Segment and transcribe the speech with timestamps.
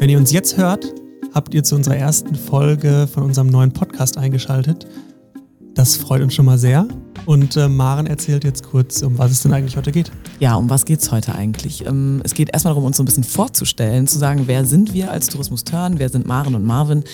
[0.00, 0.94] Wenn ihr uns jetzt hört,
[1.34, 4.86] habt ihr zu unserer ersten Folge von unserem neuen Podcast eingeschaltet.
[5.74, 6.88] Das freut uns schon mal sehr.
[7.26, 10.10] Und äh, Maren erzählt jetzt kurz, um was es denn eigentlich heute geht.
[10.38, 11.86] Ja, um was geht es heute eigentlich?
[11.86, 15.10] Ähm, es geht erstmal darum, uns so ein bisschen vorzustellen, zu sagen, wer sind wir
[15.10, 17.04] als Tourismus Turn, wer sind Maren und Marvin,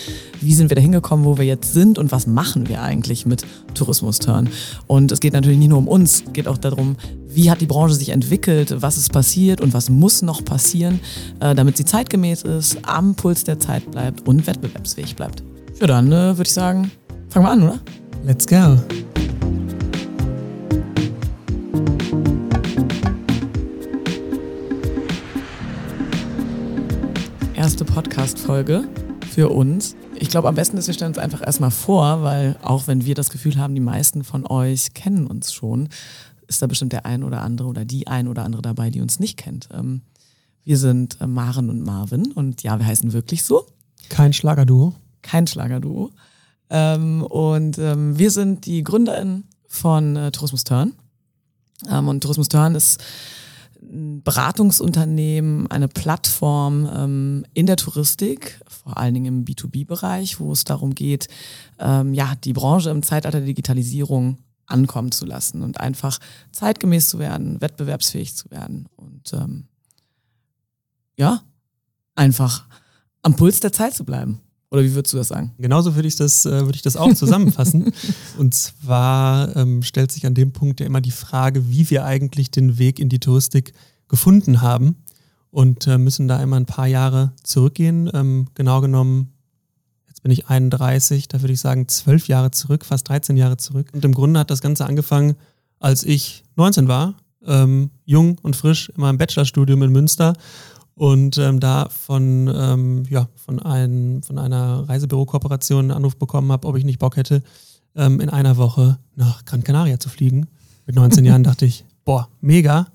[0.40, 3.44] wie sind wir da hingekommen, wo wir jetzt sind und was machen wir eigentlich mit
[3.74, 4.48] Tourismus Turn.
[4.86, 6.96] Und es geht natürlich nicht nur um uns, es geht auch darum,
[7.28, 11.00] wie hat die Branche sich entwickelt, was ist passiert und was muss noch passieren,
[11.40, 15.42] äh, damit sie zeitgemäß ist, am Puls der Zeit bleibt und wettbewerbsfähig bleibt.
[15.80, 16.90] Ja, dann äh, würde ich sagen,
[17.28, 17.78] fangen wir an, oder?
[18.24, 18.78] Let's go.
[28.26, 28.88] Podcast-Folge
[29.30, 29.94] für uns.
[30.16, 33.14] Ich glaube, am besten ist, wir stellen uns einfach erstmal vor, weil auch wenn wir
[33.14, 35.88] das Gefühl haben, die meisten von euch kennen uns schon,
[36.48, 39.20] ist da bestimmt der ein oder andere oder die ein oder andere dabei, die uns
[39.20, 39.68] nicht kennt.
[39.72, 40.00] Ähm,
[40.64, 43.64] wir sind äh, Maren und Marvin und ja, wir heißen wirklich so.
[44.08, 44.94] Kein Schlagerduo.
[45.22, 46.10] Kein Schlagerduo.
[46.68, 50.94] Ähm, und ähm, wir sind die Gründerin von äh, Tourismus Turn.
[51.88, 53.00] und Tourismus Turn ist
[53.90, 60.64] ein Beratungsunternehmen, eine Plattform ähm, in der Touristik, vor allen Dingen im B2B-Bereich, wo es
[60.64, 61.28] darum geht,
[61.78, 66.18] ähm, ja, die Branche im Zeitalter der Digitalisierung ankommen zu lassen und einfach
[66.52, 69.68] zeitgemäß zu werden, wettbewerbsfähig zu werden und ähm,
[71.16, 71.42] ja,
[72.14, 72.66] einfach
[73.22, 74.40] am Puls der Zeit zu bleiben.
[74.70, 75.52] Oder wie würdest du das sagen?
[75.58, 77.92] Genauso würde ich das, äh, würde ich das auch zusammenfassen.
[78.38, 82.50] und zwar ähm, stellt sich an dem Punkt ja immer die Frage, wie wir eigentlich
[82.50, 83.72] den Weg in die Touristik
[84.08, 84.96] gefunden haben.
[85.50, 88.10] Und äh, müssen da immer ein paar Jahre zurückgehen.
[88.12, 89.32] Ähm, genau genommen,
[90.08, 93.88] jetzt bin ich 31, da würde ich sagen zwölf Jahre zurück, fast 13 Jahre zurück.
[93.94, 95.36] Und im Grunde hat das Ganze angefangen,
[95.78, 97.14] als ich 19 war,
[97.46, 100.34] ähm, jung und frisch in meinem Bachelorstudium in Münster
[100.96, 106.66] und ähm, da von, ähm, ja, von, ein, von einer Reisebüro-Kooperation einen Anruf bekommen habe,
[106.66, 107.42] ob ich nicht Bock hätte,
[107.94, 110.46] ähm, in einer Woche nach Gran Canaria zu fliegen.
[110.86, 112.86] Mit 19 Jahren dachte ich, boah, mega,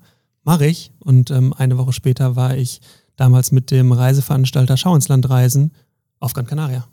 [0.42, 0.90] mache ich.
[0.98, 2.80] Und ähm, eine Woche später war ich
[3.14, 5.72] damals mit dem Reiseveranstalter Schau ins Land reisen
[6.18, 6.84] auf Gran Canaria.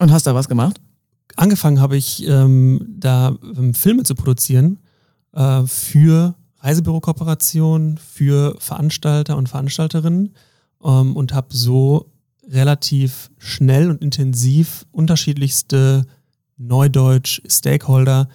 [0.00, 0.80] Und hast da was gemacht?
[1.36, 4.80] Angefangen habe ich ähm, da ähm, Filme zu produzieren
[5.34, 10.34] äh, für Reisebürokooperation für Veranstalter und Veranstalterinnen
[10.84, 12.12] ähm, und habe so
[12.48, 16.06] relativ schnell und intensiv unterschiedlichste
[16.58, 18.28] Neudeutsch-Stakeholder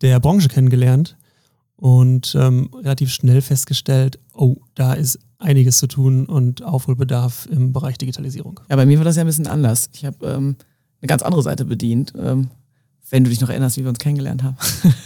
[0.00, 1.16] der Branche kennengelernt
[1.76, 7.98] und ähm, relativ schnell festgestellt, oh, da ist einiges zu tun und Aufholbedarf im Bereich
[7.98, 8.60] Digitalisierung.
[8.70, 9.90] Ja, bei mir war das ja ein bisschen anders.
[9.92, 10.56] Ich habe ähm,
[11.00, 12.14] eine ganz andere Seite bedient.
[12.18, 12.48] Ähm,
[13.14, 14.56] wenn du dich noch erinnerst, wie wir uns kennengelernt haben.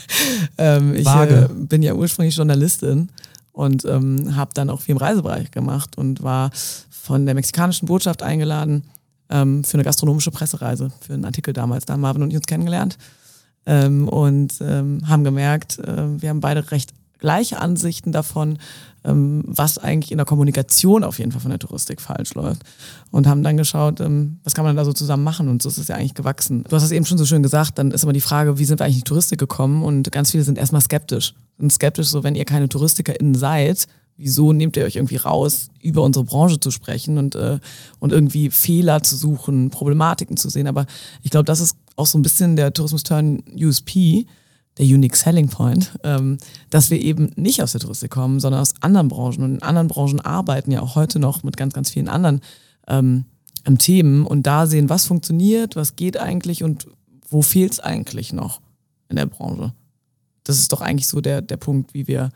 [0.58, 3.10] ähm, ich äh, bin ja ursprünglich Journalistin
[3.52, 6.50] und ähm, habe dann auch viel im Reisebereich gemacht und war
[6.88, 8.84] von der mexikanischen Botschaft eingeladen
[9.28, 11.84] ähm, für eine gastronomische Pressereise, für einen Artikel damals.
[11.84, 12.96] Da haben Marvin und ich uns kennengelernt
[13.66, 18.58] ähm, und ähm, haben gemerkt, äh, wir haben beide recht gleiche Ansichten davon,
[19.04, 22.62] ähm, was eigentlich in der Kommunikation auf jeden Fall von der Touristik falsch läuft.
[23.10, 25.78] Und haben dann geschaut, ähm, was kann man da so zusammen machen und so ist
[25.78, 26.64] es ja eigentlich gewachsen.
[26.68, 28.80] Du hast es eben schon so schön gesagt, dann ist immer die Frage, wie sind
[28.80, 31.34] wir eigentlich in die Touristik gekommen und ganz viele sind erstmal skeptisch.
[31.58, 33.86] Sind skeptisch, so wenn ihr keine TouristikerInnen seid,
[34.18, 37.60] wieso nehmt ihr euch irgendwie raus, über unsere Branche zu sprechen und, äh,
[38.00, 40.66] und irgendwie Fehler zu suchen, Problematiken zu sehen.
[40.66, 40.86] Aber
[41.22, 44.26] ich glaube, das ist auch so ein bisschen der Tourismus-Turn USP,
[44.78, 46.38] der Unique Selling Point, ähm,
[46.70, 49.42] dass wir eben nicht aus der Touristik kommen, sondern aus anderen Branchen.
[49.42, 52.40] Und in anderen Branchen arbeiten ja auch heute noch mit ganz, ganz vielen anderen
[52.86, 53.24] ähm,
[53.78, 56.86] Themen und da sehen, was funktioniert, was geht eigentlich und
[57.28, 58.62] wo fehlt es eigentlich noch
[59.10, 59.74] in der Branche.
[60.44, 62.30] Das ist doch eigentlich so der, der Punkt, wie wir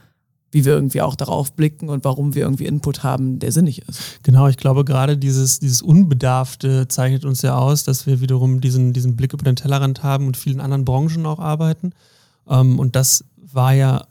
[0.52, 4.22] wie wir irgendwie auch darauf blicken und warum wir irgendwie Input haben, der sinnig ist.
[4.22, 8.92] Genau, ich glaube gerade dieses, dieses Unbedarfte zeichnet uns ja aus, dass wir wiederum diesen,
[8.92, 11.92] diesen Blick über den Tellerrand haben und vielen anderen Branchen auch arbeiten.
[12.48, 14.06] Ähm, und das war ja,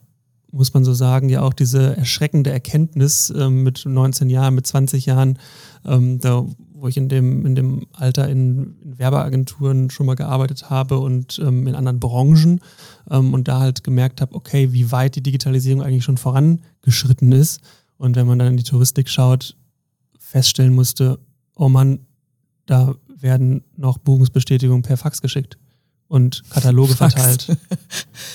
[0.52, 5.06] muss man so sagen, ja auch diese erschreckende Erkenntnis ähm, mit 19 Jahren, mit 20
[5.06, 5.40] Jahren,
[5.86, 10.70] ähm, da, wo ich in dem, in dem Alter in, in Werbeagenturen schon mal gearbeitet
[10.70, 12.60] habe und ähm, in anderen Branchen
[13.10, 17.62] ähm, und da halt gemerkt habe, okay, wie weit die Digitalisierung eigentlich schon vorangeschritten ist.
[17.98, 19.56] Und wenn man dann in die Touristik schaut,
[20.18, 21.20] feststellen musste,
[21.56, 22.00] oh Mann,
[22.66, 25.58] da werden noch Buchungsbestätigungen per Fax geschickt
[26.12, 27.14] und Kataloge Fax.
[27.14, 27.58] verteilt.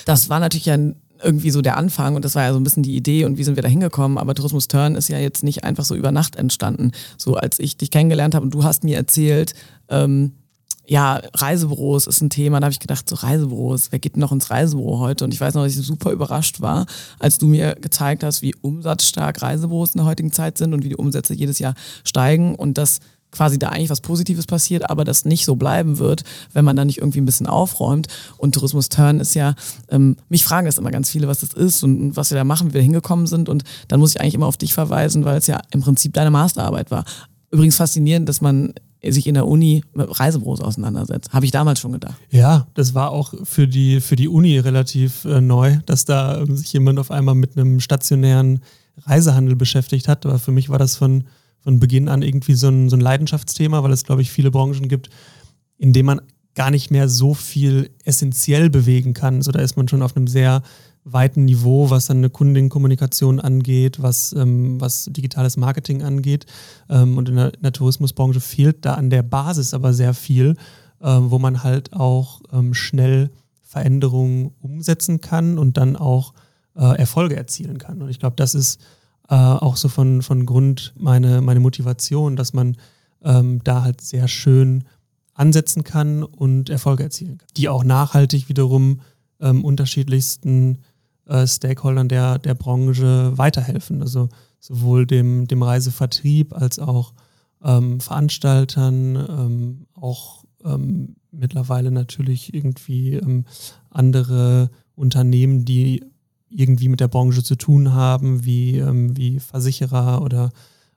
[0.05, 0.77] Das war natürlich ja
[1.23, 3.43] irgendwie so der Anfang und das war ja so ein bisschen die Idee und wie
[3.43, 4.17] sind wir da hingekommen.
[4.17, 6.91] Aber Tourismus Turn ist ja jetzt nicht einfach so über Nacht entstanden.
[7.17, 9.53] So als ich dich kennengelernt habe und du hast mir erzählt,
[9.89, 10.33] ähm,
[10.87, 12.59] ja, Reisebüros ist ein Thema.
[12.59, 15.25] Da habe ich gedacht, so Reisebüros, wer geht denn noch ins Reisebüro heute?
[15.25, 16.85] Und ich weiß noch, dass ich super überrascht war,
[17.19, 20.89] als du mir gezeigt hast, wie umsatzstark Reisebüros in der heutigen Zeit sind und wie
[20.89, 22.99] die Umsätze jedes Jahr steigen und dass
[23.31, 26.85] quasi da eigentlich was Positives passiert, aber das nicht so bleiben wird, wenn man da
[26.85, 28.07] nicht irgendwie ein bisschen aufräumt.
[28.37, 29.55] Und Tourismus Turn ist ja,
[29.89, 32.69] ähm, mich fragen das immer ganz viele, was das ist und was wir da machen,
[32.69, 33.49] wie wir hingekommen sind.
[33.49, 36.31] Und dann muss ich eigentlich immer auf dich verweisen, weil es ja im Prinzip deine
[36.31, 37.05] Masterarbeit war.
[37.51, 41.31] Übrigens faszinierend, dass man sich in der Uni mit Reisebüros auseinandersetzt.
[41.31, 42.15] Habe ich damals schon gedacht.
[42.29, 46.55] Ja, das war auch für die, für die Uni relativ äh, neu, dass da ähm,
[46.55, 48.61] sich jemand auf einmal mit einem stationären
[49.05, 50.25] Reisehandel beschäftigt hat.
[50.25, 51.25] Aber für mich war das von
[51.67, 54.87] von Beginn an irgendwie so ein, so ein Leidenschaftsthema, weil es, glaube ich, viele Branchen
[54.87, 55.09] gibt,
[55.77, 56.21] in denen man
[56.55, 59.41] gar nicht mehr so viel essentiell bewegen kann.
[59.41, 60.61] So, da ist man schon auf einem sehr
[61.03, 66.45] weiten Niveau, was dann eine Kundenkommunikation angeht, was, ähm, was digitales Marketing angeht.
[66.89, 70.55] Ähm, und in der, in der, Tourismusbranche fehlt da an der Basis aber sehr viel,
[71.01, 73.29] ähm, wo man halt auch ähm, schnell
[73.61, 76.33] Veränderungen umsetzen kann und dann auch
[76.77, 78.01] äh, Erfolge erzielen kann.
[78.01, 78.79] Und ich glaube, das ist
[79.29, 82.77] äh, auch so von, von Grund meine, meine Motivation, dass man
[83.23, 84.83] ähm, da halt sehr schön
[85.33, 89.01] ansetzen kann und Erfolge erzielen kann, die auch nachhaltig wiederum
[89.39, 90.79] ähm, unterschiedlichsten
[91.25, 94.01] äh, Stakeholdern der, der Branche weiterhelfen.
[94.01, 94.29] Also
[94.59, 97.13] sowohl dem, dem Reisevertrieb als auch
[97.63, 103.45] ähm, Veranstaltern, ähm, auch ähm, mittlerweile natürlich irgendwie ähm,
[103.89, 106.03] andere Unternehmen, die
[106.49, 110.51] irgendwie mit der Branche zu tun haben, wie, ähm, wie Versicherer oder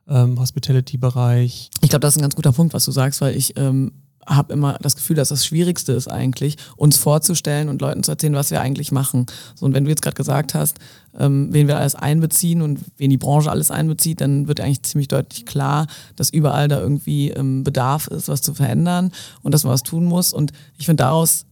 [0.07, 1.69] ähm, Hospitality-Bereich.
[1.81, 3.91] Ich glaube, das ist ein ganz guter Punkt, was du sagst, weil ich ähm,
[4.25, 8.33] habe immer das Gefühl, dass das Schwierigste ist eigentlich, uns vorzustellen und Leuten zu erzählen,
[8.33, 9.25] was wir eigentlich machen.
[9.55, 10.77] So, und wenn du jetzt gerade gesagt hast,
[11.17, 15.07] ähm, wen wir alles einbeziehen und wen die Branche alles einbezieht, dann wird eigentlich ziemlich
[15.07, 19.11] deutlich klar, dass überall da irgendwie ähm, Bedarf ist, was zu verändern
[19.41, 20.33] und dass man was tun muss.
[20.33, 21.45] Und ich finde, daraus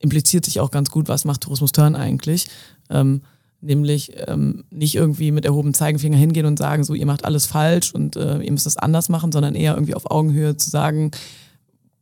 [0.00, 2.48] impliziert sich auch ganz gut, was macht Tourismus Turn eigentlich.
[2.90, 3.22] Ähm,
[3.60, 7.92] nämlich ähm, nicht irgendwie mit erhobenem Zeigefinger hingehen und sagen, so ihr macht alles falsch
[7.94, 11.10] und äh, ihr müsst das anders machen, sondern eher irgendwie auf Augenhöhe zu sagen,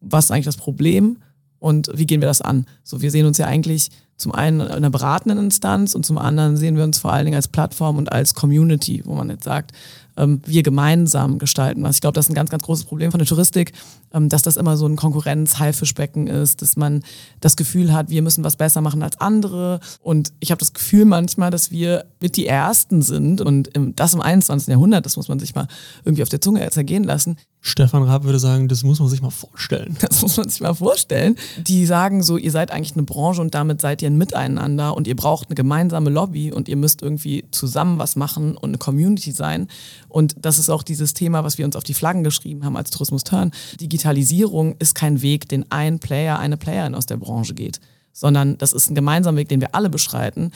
[0.01, 1.19] was ist eigentlich das Problem
[1.59, 2.67] und wie gehen wir das an?
[2.85, 6.57] So, wir sehen uns ja eigentlich zum einen in einer beratenden Instanz und zum anderen
[6.57, 9.73] sehen wir uns vor allen Dingen als Plattform und als Community, wo man jetzt sagt,
[10.17, 11.97] ähm, wir gemeinsam gestalten was.
[11.97, 13.73] Ich glaube, das ist ein ganz, ganz großes Problem von der Touristik,
[14.13, 17.03] dass das immer so ein Konkurrenz-Haifischbecken ist, dass man
[17.41, 19.81] das Gefühl hat, wir müssen was besser machen als andere.
[20.03, 24.21] Und ich habe das Gefühl manchmal, dass wir mit die Ersten sind und das im
[24.21, 24.69] 21.
[24.69, 25.69] Jahrhundert, das muss man sich mal
[26.05, 29.31] irgendwie auf der Zunge zergehen lassen, Stefan Raab würde sagen, das muss man sich mal
[29.31, 29.97] vorstellen.
[30.01, 31.35] Das muss man sich mal vorstellen.
[31.59, 35.07] Die sagen so, ihr seid eigentlich eine Branche und damit seid ihr ein Miteinander und
[35.07, 39.33] ihr braucht eine gemeinsame Lobby und ihr müsst irgendwie zusammen was machen und eine Community
[39.33, 39.69] sein.
[40.09, 42.91] Und das ist auch dieses Thema, was wir uns auf die Flaggen geschrieben haben als
[42.91, 43.51] Tourismus Turn.
[43.99, 47.81] Digitalisierung ist kein Weg, den ein Player, eine Playerin aus der Branche geht
[48.11, 50.51] sondern das ist ein gemeinsamer Weg, den wir alle beschreiten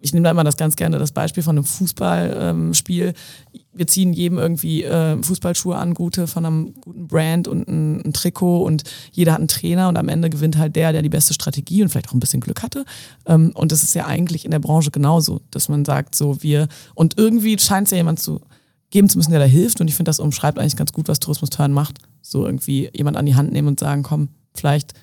[0.00, 3.06] ich nehme da immer das ganz gerne das Beispiel von einem Fußballspiel.
[3.06, 3.12] Ähm,
[3.72, 8.12] wir ziehen jedem irgendwie äh, Fußballschuhe an, gute von einem guten Brand und ein, ein,
[8.12, 11.34] Trikot und jeder hat einen Trainer und am Ende gewinnt halt der, der die beste
[11.34, 12.84] Strategie und vielleicht auch ein bisschen Glück hatte.
[13.26, 16.68] Ähm, und das ist ja eigentlich in der Branche genauso, dass man sagt, so wir
[16.94, 18.40] und irgendwie scheint es ja jemand zu
[18.90, 19.80] geben zu müssen, der da hilft.
[19.80, 21.98] Und ich finde, das umschreibt eigentlich ganz gut, was Tourismus Turn macht.
[22.22, 24.94] So irgendwie jemand an die Hand nehmen und sagen, komm, vielleicht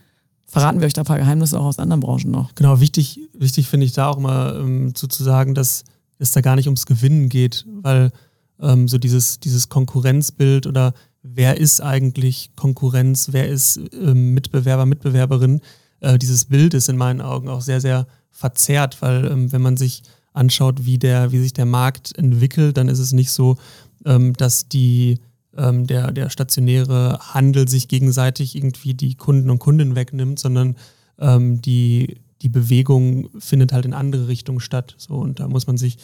[0.45, 2.53] verraten wir euch da ein paar Geheimnisse auch aus anderen Branchen noch.
[2.55, 5.83] Genau, wichtig, wichtig finde ich da auch mal ähm, zu, zu sagen, dass
[6.17, 8.11] es da gar nicht ums Gewinnen geht, weil
[8.59, 10.93] ähm, so dieses, dieses Konkurrenzbild oder
[11.23, 15.61] wer ist eigentlich Konkurrenz, wer ist ähm, Mitbewerber, Mitbewerberin,
[15.99, 19.77] äh, dieses Bild ist in meinen Augen auch sehr, sehr verzerrt, weil ähm, wenn man
[19.77, 20.03] sich
[20.35, 23.57] anschaut, wie, der, wie sich der Markt entwickelt, dann ist es nicht so,
[24.05, 25.19] ähm, dass die
[25.57, 30.75] ähm, der, der stationäre Handel sich gegenseitig irgendwie die Kunden und Kundinnen wegnimmt, sondern
[31.19, 34.95] ähm, die, die Bewegung findet halt in andere Richtungen statt.
[34.97, 35.97] So, und da muss man sich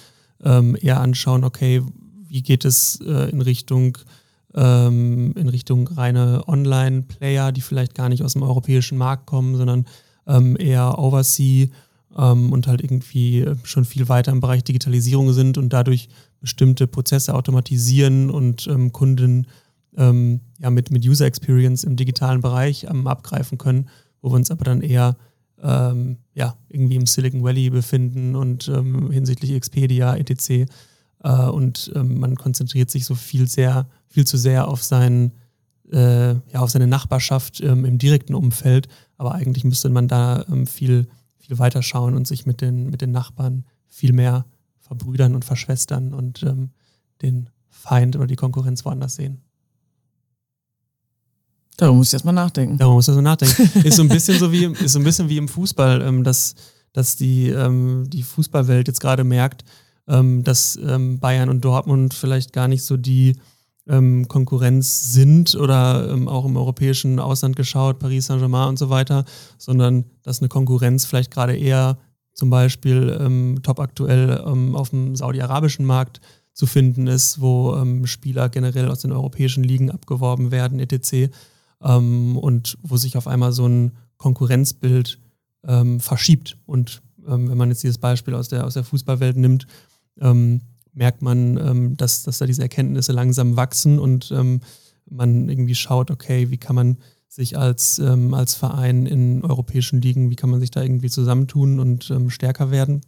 [0.43, 1.81] ähm, eher anschauen, okay,
[2.27, 3.97] wie geht es äh, in Richtung
[4.53, 9.85] ähm, in Richtung reine Online-Player, die vielleicht gar nicht aus dem europäischen Markt kommen, sondern
[10.27, 11.67] ähm, eher Oversea
[12.17, 17.33] ähm, und halt irgendwie schon viel weiter im Bereich Digitalisierung sind und dadurch bestimmte Prozesse
[17.35, 19.47] automatisieren und ähm, Kunden
[19.97, 23.89] ähm, ja, mit, mit User Experience im digitalen Bereich ähm, abgreifen können,
[24.21, 25.17] wo wir uns aber dann eher
[25.61, 30.49] ähm, ja, irgendwie im Silicon Valley befinden und ähm, hinsichtlich Expedia, etc.
[31.23, 35.33] Äh, und ähm, man konzentriert sich so viel sehr, viel zu sehr auf sein,
[35.91, 38.87] äh, ja, auf seine Nachbarschaft im direkten Umfeld,
[39.17, 41.07] aber eigentlich müsste man da viel,
[41.51, 44.45] viel weiter schauen und sich mit den, mit den Nachbarn viel mehr
[44.79, 46.69] verbrüdern und verschwestern und ähm,
[47.21, 49.41] den Feind oder die Konkurrenz woanders sehen.
[51.75, 52.77] Darüber muss ich erstmal nachdenken.
[52.77, 53.85] Darüber muss ich erstmal nachdenken.
[53.85, 56.55] ist so ein bisschen so wie, ist so ein bisschen wie im Fußball, ähm, dass,
[56.93, 59.65] dass die, ähm, die Fußballwelt jetzt gerade merkt,
[60.07, 63.35] ähm, dass ähm, Bayern und Dortmund vielleicht gar nicht so die
[63.87, 69.25] ähm, Konkurrenz sind oder ähm, auch im europäischen Ausland geschaut, Paris Saint-Germain und so weiter,
[69.57, 71.97] sondern dass eine Konkurrenz vielleicht gerade eher
[72.33, 76.21] zum Beispiel ähm, top aktuell ähm, auf dem saudi-arabischen Markt
[76.53, 81.31] zu finden ist, wo ähm, Spieler generell aus den europäischen Ligen abgeworben werden, etc.
[81.81, 85.19] Ähm, und wo sich auf einmal so ein Konkurrenzbild
[85.99, 86.57] verschiebt.
[86.65, 89.67] Und wenn man jetzt dieses Beispiel aus der, aus der Fußballwelt nimmt,
[90.93, 94.61] merkt man, ähm, dass, dass da diese Erkenntnisse langsam wachsen und ähm,
[95.09, 100.29] man irgendwie schaut, okay, wie kann man sich als, ähm, als Verein in europäischen Ligen,
[100.29, 103.01] wie kann man sich da irgendwie zusammentun und stärker werden.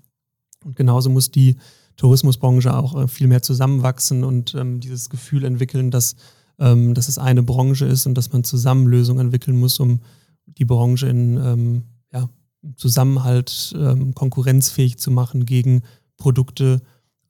[0.63, 1.57] Und genauso muss die
[1.97, 6.15] Tourismusbranche auch äh, viel mehr zusammenwachsen und dieses Gefühl entwickeln, dass,
[6.57, 10.01] dass es eine Branche ist und dass man zusammen Lösungen entwickeln muss, um
[10.45, 12.29] die Branche in ja,
[12.77, 13.75] Zusammenhalt
[14.13, 15.81] konkurrenzfähig zu machen gegen
[16.15, 16.81] Produkte,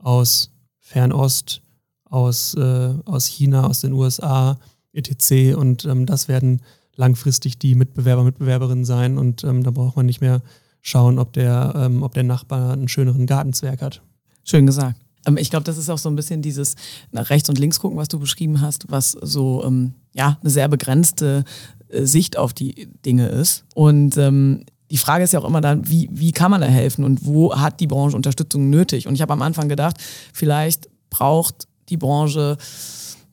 [0.03, 1.61] aus Fernost,
[2.05, 4.59] aus, äh, aus China, aus den USA,
[4.93, 5.55] etc.
[5.55, 6.61] Und ähm, das werden
[6.95, 9.17] langfristig die Mitbewerber, Mitbewerberinnen sein.
[9.17, 10.41] Und ähm, da braucht man nicht mehr
[10.81, 14.01] schauen, ob der, ähm, ob der Nachbar einen schöneren Gartenzwerg hat.
[14.43, 14.99] Schön gesagt.
[15.25, 16.75] Ähm, ich glaube, das ist auch so ein bisschen dieses
[17.11, 20.67] nach rechts und links gucken, was du beschrieben hast, was so ähm, ja eine sehr
[20.67, 21.45] begrenzte
[21.87, 23.65] äh, Sicht auf die Dinge ist.
[23.73, 27.03] Und ähm, die Frage ist ja auch immer dann, wie, wie kann man da helfen
[27.03, 29.07] und wo hat die Branche Unterstützung nötig?
[29.07, 29.97] Und ich habe am Anfang gedacht,
[30.31, 32.57] vielleicht braucht die Branche,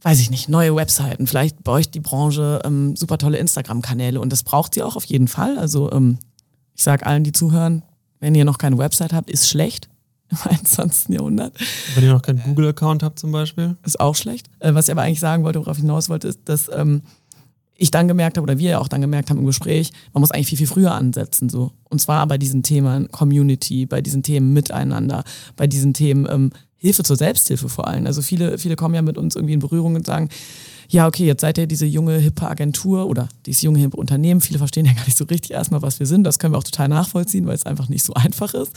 [0.01, 4.43] weiß ich nicht, neue Webseiten, vielleicht bräuchte die Branche ähm, super tolle Instagram-Kanäle und das
[4.43, 5.59] braucht sie auch auf jeden Fall.
[5.59, 6.19] Also ähm,
[6.75, 7.83] ich sage allen, die zuhören,
[8.21, 9.91] wenn ihr noch keine Website habt, ist schlecht
[10.31, 11.11] im 21.
[11.11, 11.53] Jahrhundert.
[11.95, 13.77] Wenn ihr noch keinen Google-Account habt zum Beispiel.
[13.85, 14.49] Ist auch schlecht.
[14.61, 17.03] Äh, was ich aber eigentlich sagen wollte, worauf ich hinaus wollte, ist, dass ähm,
[17.81, 20.31] ich dann gemerkt habe, oder wir ja auch dann gemerkt haben im Gespräch, man muss
[20.31, 21.49] eigentlich viel, viel früher ansetzen.
[21.49, 21.73] So.
[21.89, 25.25] Und zwar bei diesen Themen Community, bei diesen Themen Miteinander,
[25.57, 28.07] bei diesen Themen ähm, Hilfe zur Selbsthilfe vor allem.
[28.07, 30.29] Also viele, viele kommen ja mit uns irgendwie in Berührung und sagen,
[30.91, 34.43] ja, okay, jetzt seid ihr diese junge, hippe Agentur oder dieses junge, hippe Unternehmen.
[34.43, 36.25] Viele verstehen ja gar nicht so richtig erstmal, was wir sind.
[36.25, 38.75] Das können wir auch total nachvollziehen, weil es einfach nicht so einfach ist.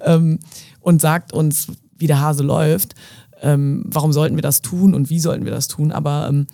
[0.00, 0.38] Ähm,
[0.80, 1.66] und sagt uns,
[1.98, 2.94] wie der Hase läuft.
[3.42, 5.92] Ähm, warum sollten wir das tun und wie sollten wir das tun?
[5.92, 6.46] Aber ähm,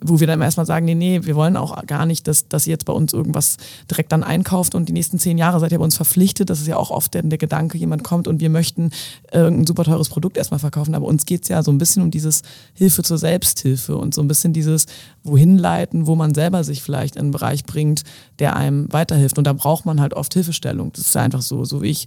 [0.00, 2.72] wo wir dann erstmal sagen, nee, nee, wir wollen auch gar nicht, dass, dass ihr
[2.72, 3.56] jetzt bei uns irgendwas
[3.90, 6.50] direkt dann einkauft und die nächsten zehn Jahre seid ihr bei uns verpflichtet.
[6.50, 8.90] Das ist ja auch oft der, der Gedanke, jemand kommt und wir möchten
[9.32, 10.94] irgendein super teures Produkt erstmal verkaufen.
[10.94, 12.42] Aber uns geht es ja so ein bisschen um dieses
[12.74, 14.86] Hilfe zur Selbsthilfe und so ein bisschen dieses
[15.22, 18.02] wohin leiten, wo man selber sich vielleicht in einen Bereich bringt,
[18.38, 19.38] der einem weiterhilft.
[19.38, 20.92] Und da braucht man halt oft Hilfestellung.
[20.92, 22.06] Das ist einfach so, so wie ich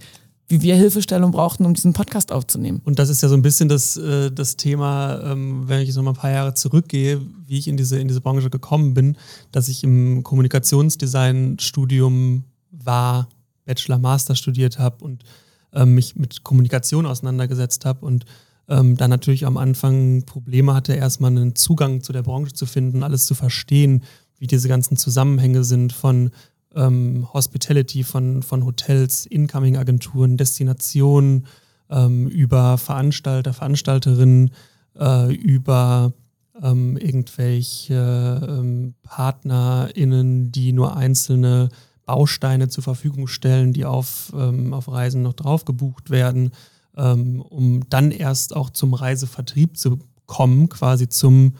[0.50, 2.82] wie wir Hilfestellung brauchten, um diesen Podcast aufzunehmen.
[2.84, 5.96] Und das ist ja so ein bisschen das, äh, das Thema, ähm, wenn ich jetzt
[5.96, 9.16] noch mal ein paar Jahre zurückgehe, wie ich in diese, in diese Branche gekommen bin,
[9.52, 13.30] dass ich im Kommunikationsdesign-Studium war,
[13.66, 15.24] Bachelor, Master studiert habe und
[15.72, 18.26] ähm, mich mit Kommunikation auseinandergesetzt habe und
[18.68, 23.04] ähm, da natürlich am Anfang Probleme hatte, erstmal einen Zugang zu der Branche zu finden,
[23.04, 24.02] alles zu verstehen,
[24.40, 26.32] wie diese ganzen Zusammenhänge sind von
[26.76, 31.48] ähm, Hospitality von, von Hotels, Incoming-Agenturen, Destinationen,
[31.90, 34.52] ähm, über Veranstalter, Veranstalterinnen,
[35.00, 36.14] äh, über
[36.62, 41.70] ähm, irgendwelche ähm, PartnerInnen, die nur einzelne
[42.06, 46.52] Bausteine zur Verfügung stellen, die auf, ähm, auf Reisen noch drauf gebucht werden,
[46.98, 51.56] ähm, um dann erst auch zum Reisevertrieb zu kommen, quasi zum,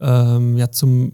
[0.00, 1.12] ja, zum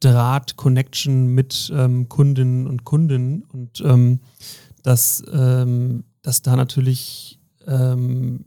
[0.00, 4.20] Draht, Connection mit ähm, Kundinnen und Kunden und ähm,
[4.82, 8.44] dass, ähm, dass da natürlich ähm,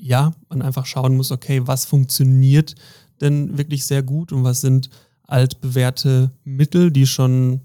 [0.00, 2.74] ja, man einfach schauen muss, okay, was funktioniert
[3.20, 4.88] denn wirklich sehr gut und was sind
[5.26, 7.60] altbewährte Mittel, die schon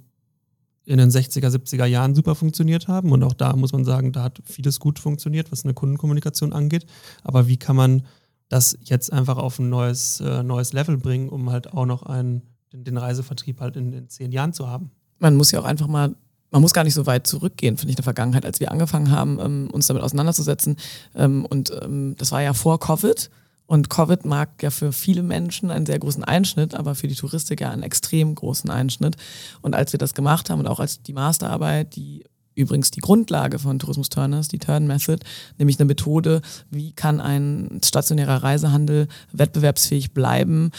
[0.86, 3.12] in den 60er, 70er Jahren super funktioniert haben.
[3.12, 6.86] Und auch da muss man sagen, da hat vieles gut funktioniert, was eine Kundenkommunikation angeht.
[7.24, 8.04] Aber wie kann man
[8.50, 12.44] das jetzt einfach auf ein neues, äh, neues Level bringen, um halt auch noch ein
[12.84, 14.91] den, Reisevertrieb halt in, in zehn Jahren zu haben.
[15.20, 16.15] Man muss ja auch einfach mal
[16.51, 19.12] man muss gar nicht so weit zurückgehen, finde ich, in der Vergangenheit, als wir angefangen
[19.12, 20.77] haben, ähm, uns damit auseinanderzusetzen.
[21.13, 23.29] Ähm, und ähm, das war ja vor Covid.
[23.67, 27.62] Und Covid mag ja für viele Menschen einen sehr großen Einschnitt, aber für die Touristik
[27.62, 29.17] ja einen extrem großen Einschnitt.
[29.62, 33.60] Und als wir das gemacht haben und auch als die Masterarbeit, die übrigens die Grundlage
[33.60, 35.20] von Tourismus Turners, die Turn Method,
[35.58, 40.72] nämlich eine Methode, wie kann ein stationärer Reisehandel wettbewerbsfähig bleiben,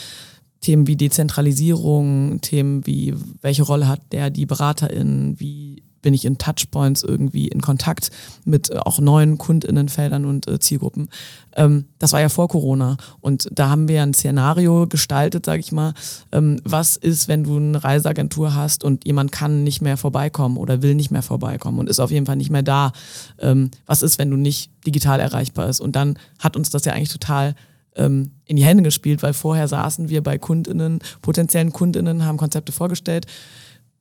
[0.66, 6.38] Themen wie Dezentralisierung, Themen wie welche Rolle hat der die Beraterin, wie bin ich in
[6.38, 8.10] Touchpoints irgendwie in Kontakt
[8.44, 11.08] mit äh, auch neuen Kundinnenfeldern und äh, Zielgruppen.
[11.54, 15.70] Ähm, das war ja vor Corona und da haben wir ein Szenario gestaltet, sage ich
[15.70, 15.94] mal.
[16.32, 20.82] Ähm, was ist, wenn du eine Reiseagentur hast und jemand kann nicht mehr vorbeikommen oder
[20.82, 22.90] will nicht mehr vorbeikommen und ist auf jeden Fall nicht mehr da?
[23.38, 25.80] Ähm, was ist, wenn du nicht digital erreichbar bist?
[25.80, 27.54] Und dann hat uns das ja eigentlich total
[27.96, 32.72] ähm, in die Hände gespielt, weil vorher saßen wir bei Kundinnen, potenziellen Kundinnen, haben Konzepte
[32.72, 33.26] vorgestellt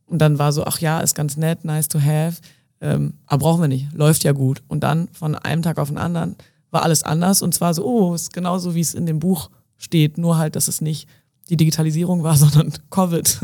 [0.06, 2.42] und dann war so, ach ja, ist ganz nett, nice to have,
[2.82, 4.62] ähm, aber brauchen wir nicht, läuft ja gut.
[4.68, 6.36] Und dann von einem Tag auf den anderen
[6.72, 10.18] war alles anders und zwar so, oh, ist genauso wie es in dem Buch steht,
[10.18, 11.08] nur halt, dass es nicht
[11.50, 13.40] die Digitalisierung war, sondern Covid.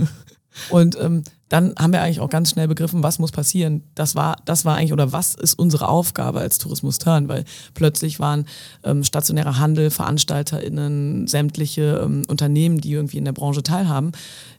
[0.70, 3.84] Und ähm, dann haben wir eigentlich auch ganz schnell begriffen, was muss passieren.
[3.94, 7.44] Das war, das war eigentlich, oder was ist unsere Aufgabe als Tourismus Turn, weil
[7.74, 8.46] plötzlich waren
[8.86, 14.14] ähm, stationärer Handel, VeranstalterInnen, sämtliche ähm, Unternehmen, die irgendwie in der Branche teilhaben,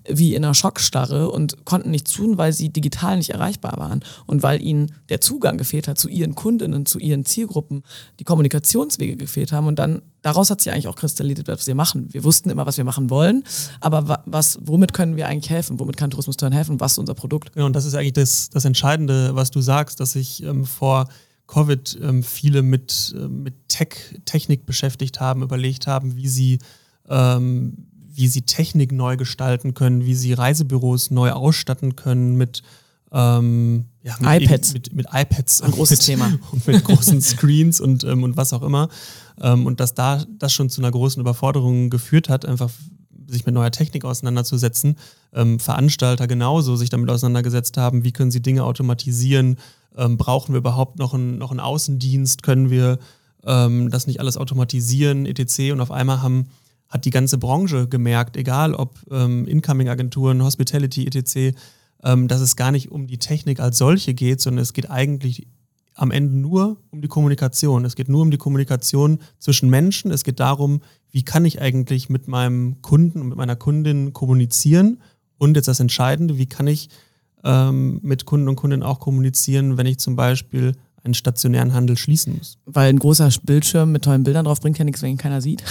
[0.09, 4.43] wie in einer Schockstarre und konnten nichts tun, weil sie digital nicht erreichbar waren und
[4.43, 7.83] weil ihnen der Zugang gefehlt hat zu ihren Kundinnen, zu ihren Zielgruppen,
[8.19, 12.09] die Kommunikationswege gefehlt haben und dann daraus hat sich eigentlich auch kristallisiert, was wir machen.
[12.13, 13.45] Wir wussten immer, was wir machen wollen,
[13.81, 15.79] aber was, womit können wir eigentlich helfen?
[15.81, 16.81] Womit kann Tourismus Turn helfen?
[16.81, 17.53] Was ist unser Produkt?
[17.53, 21.09] Genau, und das ist eigentlich das, das Entscheidende, was du sagst, dass sich ähm, vor
[21.47, 26.59] Covid ähm, viele mit, äh, mit Tech, Technik beschäftigt haben, überlegt haben, wie sie
[27.09, 32.63] ähm, wie sie Technik neu gestalten können, wie sie Reisebüros neu ausstatten können mit,
[33.11, 34.75] ähm, ja, mit iPads.
[34.75, 35.63] Mit, mit, iPads.
[35.63, 36.33] Ein großes mit, Thema.
[36.53, 38.89] Und mit großen Screens und, ähm, und was auch immer.
[39.41, 42.71] Ähm, und dass da das schon zu einer großen Überforderung geführt hat, einfach
[43.27, 44.97] sich mit neuer Technik auseinanderzusetzen.
[45.33, 49.57] Ähm, Veranstalter genauso sich damit auseinandergesetzt haben, wie können sie Dinge automatisieren,
[49.97, 52.99] ähm, brauchen wir überhaupt noch, ein, noch einen Außendienst, können wir
[53.45, 55.73] ähm, das nicht alles automatisieren, etc.
[55.73, 56.49] Und auf einmal haben
[56.93, 61.57] hat die ganze Branche gemerkt, egal ob ähm, Incoming-Agenturen, Hospitality, etc.,
[62.05, 65.47] ähm, dass es gar nicht um die Technik als solche geht, sondern es geht eigentlich
[65.95, 67.85] am Ende nur um die Kommunikation.
[67.85, 70.11] Es geht nur um die Kommunikation zwischen Menschen.
[70.11, 75.01] Es geht darum, wie kann ich eigentlich mit meinem Kunden und mit meiner Kundin kommunizieren.
[75.39, 76.91] Und jetzt das Entscheidende, wie kann ich
[77.45, 80.73] ähm, mit Kunden und Kundinnen auch kommunizieren, wenn ich zum Beispiel
[81.05, 82.59] einen stationären Handel schließen muss.
[82.65, 85.63] Weil ein großer Bildschirm mit tollen Bildern drauf bringt ja nichts, wenn ihn keiner sieht.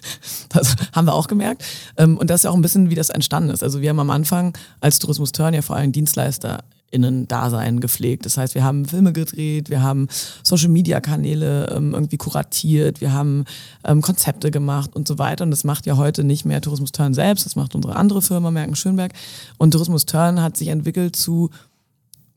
[0.50, 1.64] das haben wir auch gemerkt.
[1.96, 3.62] Ähm, und das ist ja auch ein bisschen, wie das entstanden ist.
[3.62, 8.24] Also wir haben am Anfang als Tourismus Turn ja vor allem Dienstleister Dasein gepflegt.
[8.24, 10.08] Das heißt, wir haben Filme gedreht, wir haben
[10.42, 13.44] Social Media Kanäle ähm, irgendwie kuratiert, wir haben
[13.84, 15.44] ähm, Konzepte gemacht und so weiter.
[15.44, 18.50] Und das macht ja heute nicht mehr Tourismus Turn selbst, das macht unsere andere Firma
[18.50, 19.12] Merken Schönberg.
[19.58, 21.50] Und Tourismus Turn hat sich entwickelt zu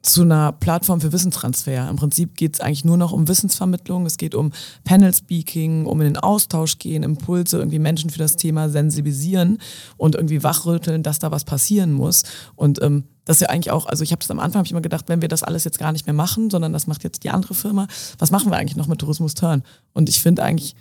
[0.01, 1.89] zu einer Plattform für Wissenstransfer.
[1.89, 4.05] Im Prinzip geht es eigentlich nur noch um Wissensvermittlung.
[4.05, 4.51] Es geht um
[4.85, 9.59] Panel-Speaking, um in den Austausch gehen, Impulse, irgendwie Menschen für das Thema sensibilisieren
[9.97, 12.23] und irgendwie wachrütteln, dass da was passieren muss.
[12.55, 14.71] Und ähm, das ist ja eigentlich auch, also ich habe das am Anfang hab ich
[14.71, 17.23] immer gedacht, wenn wir das alles jetzt gar nicht mehr machen, sondern das macht jetzt
[17.23, 19.63] die andere Firma, was machen wir eigentlich noch mit Tourismus Turn?
[19.93, 20.75] Und ich finde eigentlich,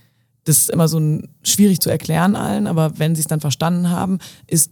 [0.44, 3.90] das ist immer so ein, schwierig zu erklären allen, aber wenn sie es dann verstanden
[3.90, 4.70] haben, ist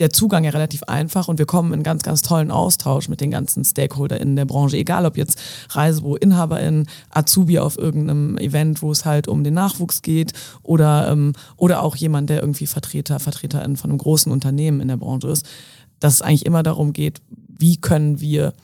[0.00, 3.30] der Zugang ja relativ einfach und wir kommen in ganz, ganz tollen Austausch mit den
[3.30, 9.28] ganzen StakeholderInnen der Branche, egal ob jetzt Reisebüro-InhaberInnen, Azubi auf irgendeinem Event, wo es halt
[9.28, 10.32] um den Nachwuchs geht
[10.62, 14.96] oder, ähm, oder auch jemand, der irgendwie Vertreter, Vertreterin von einem großen Unternehmen in der
[14.96, 15.46] Branche ist,
[16.00, 18.54] dass es eigentlich immer darum geht, wie können wir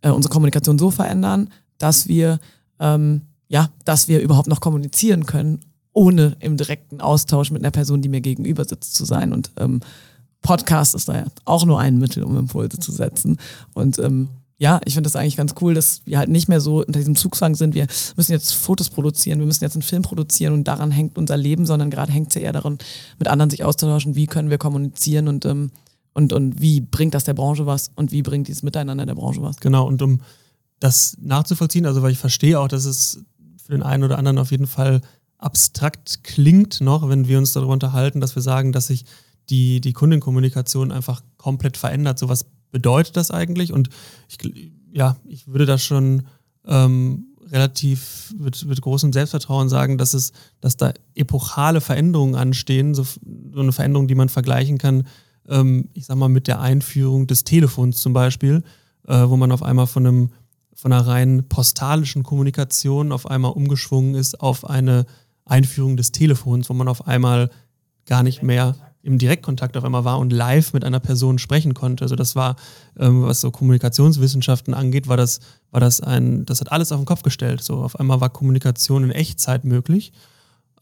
[0.00, 2.40] äh, unsere Kommunikation so verändern, dass wir,
[2.80, 5.60] ähm, ja, dass wir überhaupt noch kommunizieren können,
[5.92, 9.80] ohne im direkten Austausch mit einer Person, die mir gegenüber sitzt, zu sein und ähm,
[10.46, 13.38] Podcast ist da ja auch nur ein Mittel, um Impulse zu setzen.
[13.74, 14.28] Und ähm,
[14.58, 17.16] ja, ich finde das eigentlich ganz cool, dass wir halt nicht mehr so unter diesem
[17.16, 20.92] Zugzwang sind, wir müssen jetzt Fotos produzieren, wir müssen jetzt einen Film produzieren und daran
[20.92, 22.78] hängt unser Leben, sondern gerade hängt es ja eher daran,
[23.18, 25.72] mit anderen sich auszutauschen, wie können wir kommunizieren und, ähm,
[26.14, 29.42] und, und wie bringt das der Branche was und wie bringt dieses Miteinander der Branche
[29.42, 29.56] was.
[29.56, 30.20] Genau, und um
[30.78, 33.24] das nachzuvollziehen, also weil ich verstehe auch, dass es
[33.62, 35.00] für den einen oder anderen auf jeden Fall
[35.38, 39.04] abstrakt klingt noch, wenn wir uns darüber unterhalten, dass wir sagen, dass sich
[39.50, 42.18] die, die Kundenkommunikation einfach komplett verändert.
[42.18, 43.72] So was bedeutet das eigentlich?
[43.72, 43.88] Und
[44.28, 46.26] ich, ja, ich würde da schon
[46.66, 53.04] ähm, relativ mit, mit großem Selbstvertrauen sagen, dass es, dass da epochale Veränderungen anstehen, so,
[53.04, 55.06] so eine Veränderung, die man vergleichen kann,
[55.48, 58.62] ähm, ich sag mal, mit der Einführung des Telefons zum Beispiel,
[59.06, 60.30] äh, wo man auf einmal von einem
[60.74, 65.06] von einer rein postalischen Kommunikation auf einmal umgeschwungen ist auf eine
[65.46, 67.50] Einführung des Telefons, wo man auf einmal
[68.04, 72.04] gar nicht mehr im Direktkontakt auf einmal war und live mit einer Person sprechen konnte.
[72.04, 72.56] Also das war,
[72.98, 75.38] ähm, was so Kommunikationswissenschaften angeht, war das,
[75.70, 77.62] war das ein, das hat alles auf den Kopf gestellt.
[77.62, 80.12] So auf einmal war Kommunikation in Echtzeit möglich.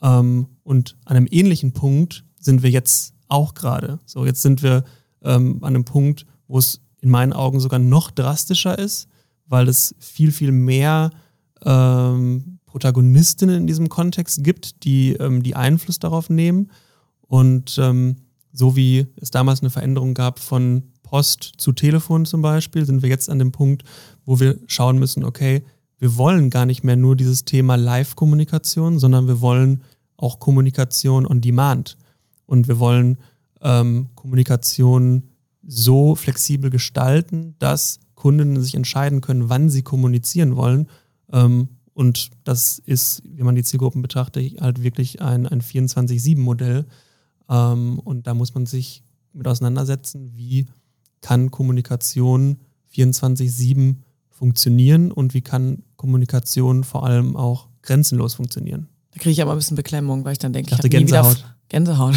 [0.01, 3.99] Ähm, und an einem ähnlichen Punkt sind wir jetzt auch gerade.
[4.07, 4.85] So, jetzt sind wir
[5.23, 9.07] ähm, an einem Punkt, wo es in meinen Augen sogar noch drastischer ist,
[9.47, 11.11] weil es viel, viel mehr
[11.63, 16.71] ähm, Protagonistinnen in diesem Kontext gibt, die, ähm, die Einfluss darauf nehmen.
[17.27, 18.17] Und ähm,
[18.53, 23.09] so wie es damals eine Veränderung gab von Post zu Telefon zum Beispiel, sind wir
[23.09, 23.85] jetzt an dem Punkt,
[24.25, 25.65] wo wir schauen müssen, okay,
[25.99, 29.83] wir wollen gar nicht mehr nur dieses Thema Live-Kommunikation, sondern wir wollen
[30.17, 31.97] auch Kommunikation on Demand.
[32.47, 33.19] Und wir wollen
[33.63, 35.25] ähm, Kommunikation
[35.67, 40.89] so flexibel gestalten, dass Kunden sich entscheiden können, wann sie kommunizieren wollen.
[41.33, 46.87] Ähm, und das ist, wenn man die Zielgruppen betrachtet, halt wirklich ein, ein 24-7-Modell.
[47.49, 49.03] Ähm, und da muss man sich
[49.33, 50.67] mit auseinandersetzen, wie
[51.21, 52.59] kann Kommunikation
[52.95, 53.97] 24-7
[54.31, 58.89] funktionieren und wie kann Kommunikation vor allem auch grenzenlos funktionieren.
[59.13, 61.07] Da kriege ich aber ein bisschen Beklemmung, weil ich dann denke, ich, ich habe nie
[61.07, 61.37] wieder
[61.69, 62.15] Gänsehaut.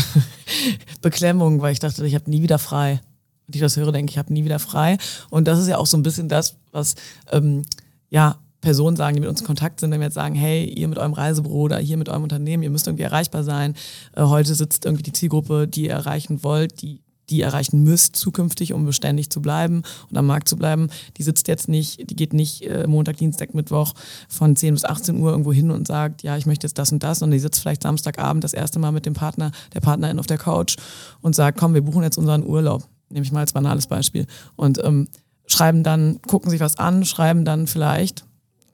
[1.01, 3.01] Beklemmung, weil ich dachte, ich habe nie wieder frei.
[3.47, 4.97] Und ich das höre, denke ich, habe nie wieder frei.
[5.29, 6.95] Und das ist ja auch so ein bisschen das, was
[7.31, 7.63] ähm,
[8.09, 10.87] ja Personen sagen, die mit uns in Kontakt sind, wenn wir jetzt sagen, hey, ihr
[10.87, 13.75] mit eurem Reisebüro oder hier mit eurem Unternehmen, ihr müsst irgendwie erreichbar sein.
[14.15, 18.73] Äh, heute sitzt irgendwie die Zielgruppe, die ihr erreichen wollt, die die erreichen müsst zukünftig,
[18.73, 20.89] um beständig zu bleiben und am Markt zu bleiben.
[21.17, 23.93] Die sitzt jetzt nicht, die geht nicht äh, Montag, Dienstag, Mittwoch
[24.29, 27.03] von 10 bis 18 Uhr irgendwo hin und sagt, ja, ich möchte jetzt das und
[27.03, 30.27] das, und die sitzt vielleicht Samstagabend das erste Mal mit dem Partner, der Partnerin auf
[30.27, 30.77] der Couch
[31.21, 32.87] und sagt, komm, wir buchen jetzt unseren Urlaub.
[33.09, 34.25] Nehme ich mal als banales Beispiel.
[34.55, 35.07] Und ähm,
[35.47, 38.26] schreiben dann, gucken sich was an, schreiben dann vielleicht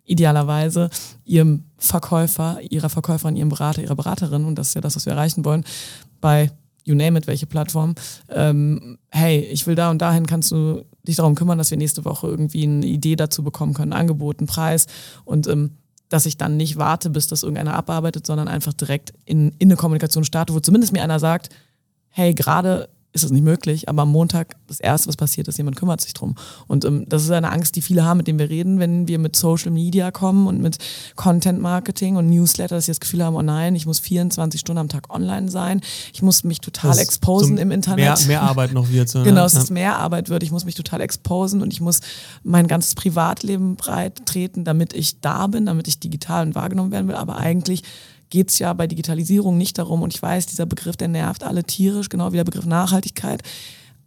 [0.06, 0.90] idealerweise
[1.26, 5.14] ihrem Verkäufer, ihrer Verkäuferin, ihrem Berater, ihrer Beraterin, und das ist ja das, was wir
[5.14, 5.64] erreichen wollen,
[6.22, 6.52] bei
[6.86, 7.96] you name it, welche Plattform,
[8.30, 12.06] ähm, hey, ich will da und dahin, kannst du dich darum kümmern, dass wir nächste
[12.06, 14.88] Woche irgendwie eine Idee dazu bekommen können, Angebot, einen Preis
[15.26, 15.78] und ähm,
[16.10, 19.78] dass ich dann nicht warte, bis das irgendeiner abarbeitet, sondern einfach direkt in, in eine
[19.78, 21.50] Kommunikation starte, wo zumindest mir einer sagt,
[22.10, 25.76] hey, gerade ist es nicht möglich, aber am Montag das Erste, was passiert ist, jemand
[25.76, 26.36] kümmert sich drum.
[26.68, 29.20] Und ähm, das ist eine Angst, die viele haben, mit denen wir reden, wenn wir
[29.20, 30.80] mit Social Media kommen und mit
[31.16, 34.80] Content Marketing und Newsletter, dass sie das Gefühl haben, oh nein, ich muss 24 Stunden
[34.80, 37.98] am Tag online sein, ich muss mich total das exposen im Internet.
[37.98, 39.10] Mehr, mehr Arbeit noch wird.
[39.10, 42.00] So, genau, es ist mehr Arbeit wird, ich muss mich total exposen und ich muss
[42.44, 47.08] mein ganzes Privatleben breit treten, damit ich da bin, damit ich digital und wahrgenommen werden
[47.08, 47.84] will, aber eigentlich
[48.34, 51.64] geht es ja bei Digitalisierung nicht darum, und ich weiß, dieser Begriff, der nervt alle
[51.64, 53.44] tierisch, genau wie der Begriff Nachhaltigkeit.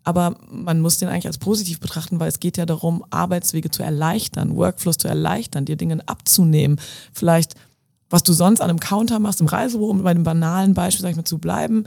[0.02, 3.84] Aber man muss den eigentlich als positiv betrachten, weil es geht ja darum, Arbeitswege zu
[3.84, 6.80] erleichtern, Workflows zu erleichtern, dir Dinge abzunehmen.
[7.12, 7.54] Vielleicht,
[8.10, 11.10] was du sonst an einem Counter machst, im Reisebüro, um bei dem banalen Beispiel, sag
[11.10, 11.84] ich mal, zu bleiben,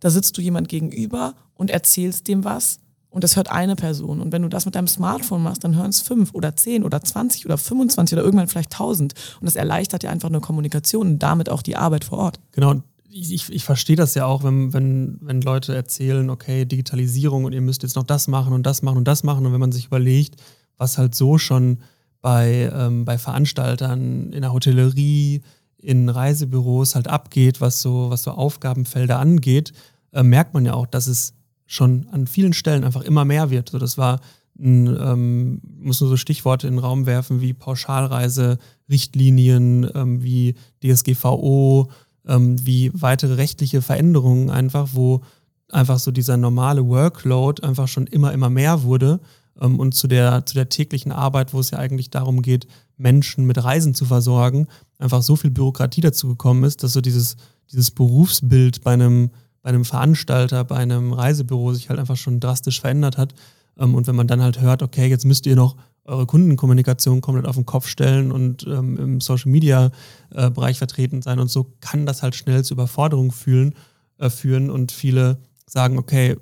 [0.00, 2.78] da sitzt du jemand gegenüber und erzählst dem was
[3.14, 4.20] und das hört eine Person.
[4.20, 7.00] Und wenn du das mit deinem Smartphone machst, dann hören es fünf oder zehn oder
[7.00, 9.14] zwanzig oder 25 oder irgendwann vielleicht tausend.
[9.40, 12.40] Und das erleichtert ja einfach eine Kommunikation und damit auch die Arbeit vor Ort.
[12.50, 12.82] Genau.
[13.08, 17.60] Ich, ich verstehe das ja auch, wenn, wenn, wenn Leute erzählen, okay, Digitalisierung und ihr
[17.60, 19.46] müsst jetzt noch das machen und das machen und das machen.
[19.46, 20.34] Und wenn man sich überlegt,
[20.76, 21.78] was halt so schon
[22.20, 25.42] bei, ähm, bei Veranstaltern in der Hotellerie,
[25.78, 29.72] in Reisebüros halt abgeht, was so, was so Aufgabenfelder angeht,
[30.12, 31.34] äh, merkt man ja auch, dass es
[31.66, 33.70] schon an vielen Stellen einfach immer mehr wird.
[33.70, 34.20] So, das war
[34.58, 40.54] ein, ähm, muss nur so Stichworte in den Raum werfen wie Pauschalreise, Richtlinien, ähm, wie
[40.82, 41.90] DSGVO,
[42.26, 45.22] ähm, wie weitere rechtliche Veränderungen einfach, wo
[45.70, 49.20] einfach so dieser normale Workload einfach schon immer, immer mehr wurde.
[49.60, 53.44] Ähm, und zu der, zu der täglichen Arbeit, wo es ja eigentlich darum geht, Menschen
[53.44, 57.36] mit Reisen zu versorgen, einfach so viel Bürokratie dazu gekommen ist, dass so dieses,
[57.72, 59.30] dieses Berufsbild bei einem
[59.64, 63.34] bei einem Veranstalter, bei einem Reisebüro sich halt einfach schon drastisch verändert hat.
[63.78, 67.46] Ähm, und wenn man dann halt hört, okay, jetzt müsst ihr noch eure Kundenkommunikation komplett
[67.46, 69.90] auf den Kopf stellen und ähm, im Social Media
[70.34, 73.74] äh, Bereich vertreten sein und so kann das halt schnell zu Überforderungen fühlen,
[74.18, 76.36] äh, führen und viele sagen, okay,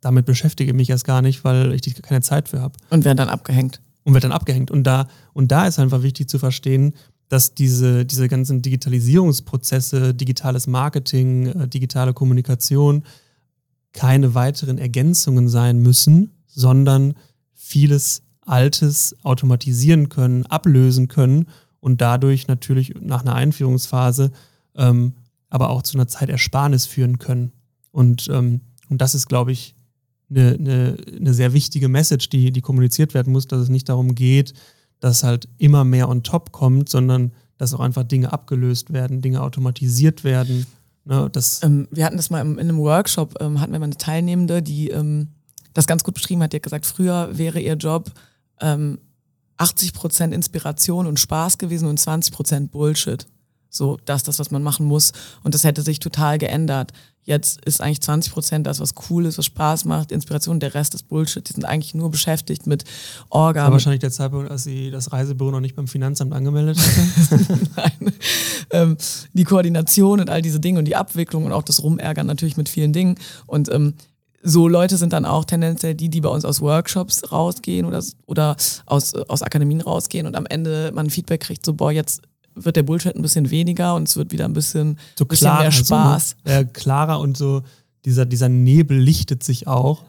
[0.00, 2.78] damit beschäftige ich mich erst gar nicht, weil ich keine Zeit für habe.
[2.90, 3.80] Und werden dann abgehängt.
[4.04, 4.70] Und wird dann abgehängt.
[4.70, 6.94] Und da, und da ist einfach wichtig zu verstehen,
[7.28, 13.04] dass diese, diese ganzen Digitalisierungsprozesse, digitales Marketing, äh, digitale Kommunikation
[13.92, 17.14] keine weiteren Ergänzungen sein müssen, sondern
[17.54, 21.46] vieles Altes automatisieren können, ablösen können
[21.80, 24.30] und dadurch natürlich nach einer Einführungsphase
[24.74, 25.14] ähm,
[25.50, 27.52] aber auch zu einer Zeitersparnis führen können.
[27.90, 29.74] Und, ähm, und das ist, glaube ich,
[30.30, 34.14] eine, eine, eine sehr wichtige Message, die, die kommuniziert werden muss, dass es nicht darum
[34.14, 34.52] geht,
[35.00, 39.42] dass halt immer mehr on top kommt, sondern dass auch einfach Dinge abgelöst werden, Dinge
[39.42, 40.66] automatisiert werden.
[41.04, 41.30] Ne,
[41.62, 44.90] ähm, wir hatten das mal in einem Workshop, ähm, hatten wir mal eine Teilnehmende, die
[44.90, 45.28] ähm,
[45.74, 46.52] das ganz gut beschrieben hat.
[46.52, 48.10] Die hat gesagt, früher wäre ihr Job
[48.60, 53.26] 80% ähm, Inspiration und Spaß gewesen und 20% Bullshit.
[53.70, 55.12] So, das ist das, was man machen muss.
[55.42, 56.92] Und das hätte sich total geändert.
[57.28, 60.94] Jetzt ist eigentlich 20 Prozent das, was cool ist, was Spaß macht, Inspiration, der Rest
[60.94, 61.46] ist Bullshit.
[61.46, 62.84] Die sind eigentlich nur beschäftigt mit
[63.28, 63.60] Orga.
[63.60, 67.58] Das war wahrscheinlich der Zeitpunkt, als sie das Reisebüro noch nicht beim Finanzamt angemeldet hatte.
[67.76, 68.12] Nein.
[68.70, 68.96] Ähm,
[69.34, 72.70] die Koordination und all diese Dinge und die Abwicklung und auch das Rumärgern natürlich mit
[72.70, 73.16] vielen Dingen.
[73.46, 73.92] Und ähm,
[74.42, 78.56] so Leute sind dann auch tendenziell die, die bei uns aus Workshops rausgehen oder, oder
[78.86, 82.22] aus, aus Akademien rausgehen und am Ende man Feedback kriegt, so, boah, jetzt
[82.64, 85.60] wird der Bullshit ein bisschen weniger und es wird wieder ein bisschen, so bisschen klar,
[85.60, 86.36] mehr Spaß.
[86.44, 87.62] Also, äh, klarer und so
[88.04, 90.04] dieser, dieser Nebel lichtet sich auch,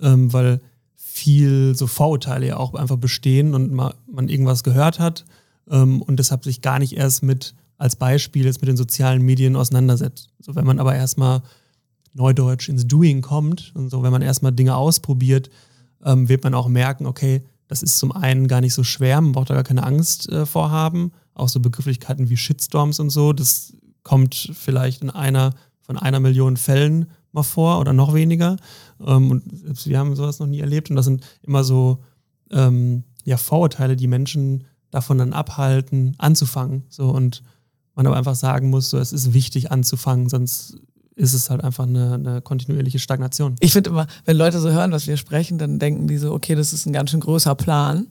[0.00, 0.60] ähm, weil
[0.96, 5.24] viel so Vorurteile ja auch einfach bestehen und man, man irgendwas gehört hat
[5.70, 9.56] ähm, und deshalb sich gar nicht erst mit, als Beispiel jetzt mit den sozialen Medien
[9.56, 10.30] auseinandersetzt.
[10.40, 11.42] So, wenn man aber erstmal
[12.14, 15.50] neudeutsch ins Doing kommt und so, wenn man erstmal Dinge ausprobiert,
[16.04, 19.32] ähm, wird man auch merken, okay, das ist zum einen gar nicht so schwer, man
[19.32, 21.12] braucht da gar keine Angst äh, vorhaben.
[21.34, 26.56] Auch so Begrifflichkeiten wie Shitstorms und so, das kommt vielleicht in einer von einer Million
[26.56, 28.56] Fällen mal vor oder noch weniger.
[29.04, 29.44] Ähm, und
[29.86, 30.90] wir haben sowas noch nie erlebt.
[30.90, 32.02] Und das sind immer so
[32.50, 36.84] ähm, ja, Vorurteile, die Menschen davon dann abhalten, anzufangen.
[36.88, 37.42] So und
[37.94, 40.78] man aber einfach sagen muss, so, es ist wichtig anzufangen, sonst
[41.16, 43.54] ist es halt einfach eine, eine kontinuierliche Stagnation.
[43.60, 46.56] Ich finde immer, wenn Leute so hören, was wir sprechen, dann denken die so, okay,
[46.56, 48.08] das ist ein ganz schön großer Plan.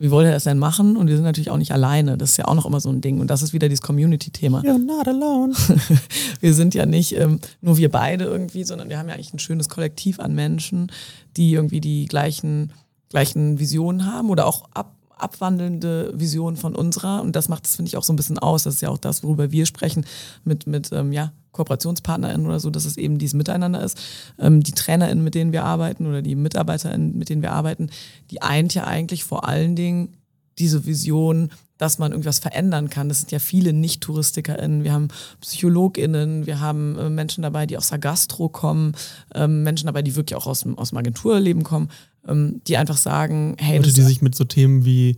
[0.00, 0.96] Wie wollt ihr das denn machen?
[0.96, 2.16] Und wir sind natürlich auch nicht alleine.
[2.16, 3.20] Das ist ja auch noch immer so ein Ding.
[3.20, 4.62] Und das ist wieder dieses Community-Thema.
[4.62, 5.52] You're not alone.
[6.40, 9.38] wir sind ja nicht ähm, nur wir beide irgendwie, sondern wir haben ja eigentlich ein
[9.38, 10.90] schönes Kollektiv an Menschen,
[11.36, 12.72] die irgendwie die gleichen,
[13.10, 17.22] gleichen Visionen haben oder auch ab, abwandelnde Visionen von unserer.
[17.22, 18.62] Und das macht es, finde ich, auch so ein bisschen aus.
[18.62, 20.04] Das ist ja auch das, worüber wir sprechen
[20.44, 24.00] mit, mit ähm, ja, KooperationspartnerInnen oder so, dass es eben dieses Miteinander ist.
[24.38, 27.90] Ähm, die TrainerInnen, mit denen wir arbeiten oder die MitarbeiterInnen, mit denen wir arbeiten,
[28.30, 30.16] die eint ja eigentlich vor allen Dingen
[30.58, 33.08] diese Vision, dass man irgendwas verändern kann.
[33.08, 34.84] Das sind ja viele Nicht-TouristikerInnen.
[34.84, 35.08] Wir haben
[35.40, 38.92] PsychologInnen, wir haben äh, Menschen dabei, die aus der Gastro kommen,
[39.34, 41.90] ähm, Menschen dabei, die wirklich auch aus dem, aus dem Agenturleben kommen,
[42.26, 43.78] die einfach sagen, hey.
[43.78, 45.16] Leute, die sich mit so Themen wie,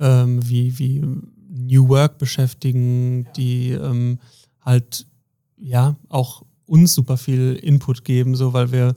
[0.00, 1.04] ähm, wie, wie
[1.48, 3.32] New Work beschäftigen, ja.
[3.32, 4.18] die ähm,
[4.60, 5.06] halt
[5.56, 8.94] ja auch uns super viel Input geben, so weil wir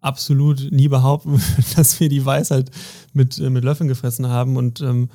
[0.00, 1.40] absolut nie behaupten,
[1.76, 2.70] dass wir die Weisheit
[3.12, 4.56] mit, äh, mit Löffeln gefressen haben.
[4.56, 5.08] Und ähm,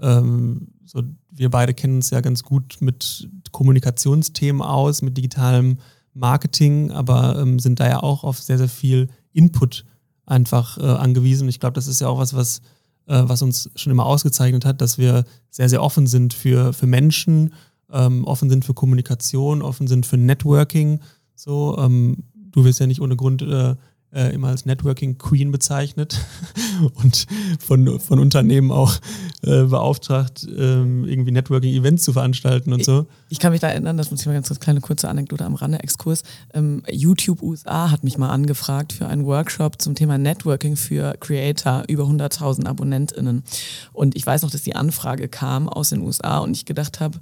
[0.00, 5.78] ähm, so, wir beide kennen uns ja ganz gut mit Kommunikationsthemen aus, mit digitalem
[6.14, 9.84] Marketing, aber ähm, sind da ja auch auf sehr, sehr viel Input
[10.26, 11.48] einfach äh, angewiesen.
[11.48, 12.58] Ich glaube, das ist ja auch was, was,
[13.06, 16.86] äh, was uns schon immer ausgezeichnet hat, dass wir sehr, sehr offen sind für, für
[16.86, 17.52] Menschen
[17.92, 21.00] ähm, offen sind für Kommunikation, offen sind für Networking.
[21.34, 23.74] So, ähm, du wirst ja nicht ohne Grund äh,
[24.12, 26.18] äh, immer als Networking Queen bezeichnet
[26.94, 27.26] und
[27.60, 28.94] von, von Unternehmen auch
[29.42, 33.06] äh, beauftragt, ähm, irgendwie Networking-Events zu veranstalten und ich, so.
[33.28, 35.54] Ich kann mich da erinnern, das muss ich mal ganz kurz kleine kurze Anekdote am
[35.54, 36.22] Rande, Exkurs.
[36.54, 41.84] Ähm, YouTube USA hat mich mal angefragt für einen Workshop zum Thema Networking für Creator,
[41.88, 43.44] über 100.000 AbonnentInnen.
[43.92, 47.20] Und ich weiß noch, dass die Anfrage kam aus den USA und ich gedacht habe,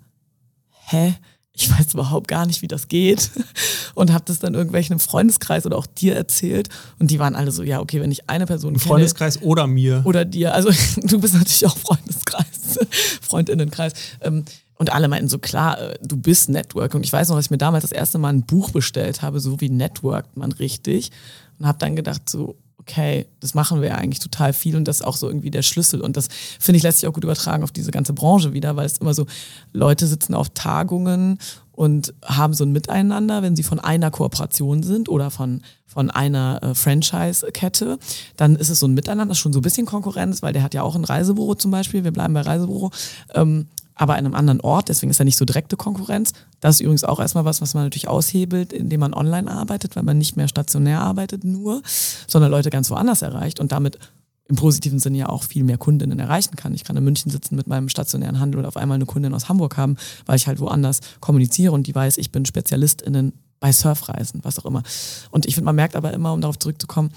[0.87, 1.15] hä?
[1.57, 3.31] Ich weiß überhaupt gar nicht, wie das geht.
[3.95, 6.69] Und habe das dann irgendwelchen im Freundeskreis oder auch dir erzählt.
[6.99, 9.69] Und die waren alle so, ja, okay, wenn ich eine Person Im kenne, Freundeskreis oder
[9.69, 10.03] mir.
[10.05, 10.53] Oder dir.
[10.53, 12.79] Also du bist natürlich auch Freundeskreis,
[13.23, 13.93] Freundinnenkreis.
[14.21, 14.45] Ähm,
[14.77, 16.95] und alle meinten so, klar, äh, du bist Network.
[16.95, 19.39] Und ich weiß noch, dass ich mir damals das erste Mal ein Buch bestellt habe,
[19.39, 21.13] so wie networkt man richtig.
[21.61, 25.01] Und habe dann gedacht so, okay, das machen wir ja eigentlich total viel und das
[25.01, 26.01] ist auch so irgendwie der Schlüssel.
[26.01, 26.29] Und das,
[26.61, 29.15] finde ich, lässt sich auch gut übertragen auf diese ganze Branche wieder, weil es immer
[29.15, 29.27] so,
[29.73, 31.39] Leute sitzen auf Tagungen
[31.73, 36.63] und haben so ein Miteinander, wenn sie von einer Kooperation sind oder von, von einer
[36.63, 37.99] äh, Franchise-Kette,
[38.37, 40.83] dann ist es so ein Miteinander, schon so ein bisschen Konkurrenz, weil der hat ja
[40.83, 42.91] auch ein Reisebüro zum Beispiel, wir bleiben bei Reisebüro.
[43.35, 46.33] Ähm, aber an einem anderen Ort, deswegen ist er nicht so direkte Konkurrenz.
[46.61, 50.03] Das ist übrigens auch erstmal was, was man natürlich aushebelt, indem man online arbeitet, weil
[50.03, 51.83] man nicht mehr stationär arbeitet nur,
[52.27, 53.99] sondern Leute ganz woanders erreicht und damit
[54.47, 56.75] im positiven Sinne ja auch viel mehr Kundinnen erreichen kann.
[56.75, 59.49] Ich kann in München sitzen mit meinem stationären Handel und auf einmal eine Kundin aus
[59.49, 64.41] Hamburg haben, weil ich halt woanders kommuniziere und die weiß, ich bin SpezialistInnen bei Surfreisen,
[64.45, 64.83] was auch immer.
[65.31, 67.11] Und ich finde, man merkt aber immer, um darauf zurückzukommen,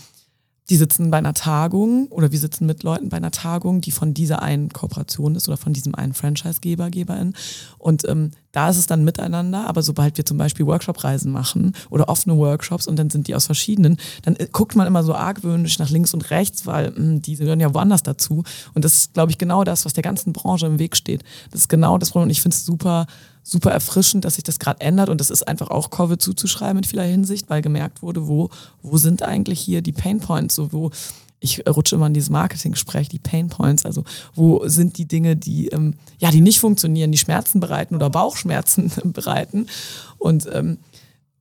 [0.70, 4.14] die sitzen bei einer Tagung oder wir sitzen mit Leuten bei einer Tagung, die von
[4.14, 7.34] dieser einen Kooperation ist oder von diesem einen Franchise-Geber, Geberin.
[7.78, 12.10] Und ähm, da ist es dann miteinander, aber sobald wir zum Beispiel Workshop-Reisen machen oder
[12.10, 15.80] offene Workshops und dann sind die aus verschiedenen, dann äh, guckt man immer so argwöhnisch
[15.80, 18.44] nach links und rechts, weil mh, hm, die gehören ja woanders dazu.
[18.74, 21.24] Und das ist, glaube ich, genau das, was der ganzen Branche im Weg steht.
[21.52, 23.08] Das ist genau das Problem und ich finde es super
[23.48, 25.10] super erfrischend, dass sich das gerade ändert.
[25.10, 28.50] Und das ist einfach auch Covid zuzuschreiben in vieler Hinsicht, weil gemerkt wurde, wo,
[28.82, 30.92] wo sind eigentlich hier die Pain Points, so wo
[31.40, 35.68] ich rutsche immer in dieses Marketing-Gespräch, die Pain Points, also wo sind die Dinge, die
[35.68, 39.68] ähm, ja, die nicht funktionieren, die Schmerzen bereiten oder Bauchschmerzen bereiten?
[40.18, 40.80] Und ähm,